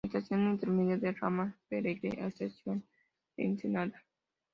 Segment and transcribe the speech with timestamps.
[0.03, 2.83] Estación intermedia del ramal Pereyra a Estación
[3.37, 4.03] Ensenada.